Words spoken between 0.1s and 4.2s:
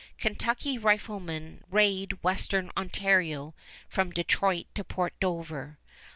Kentucky riflemen raid western Ontario from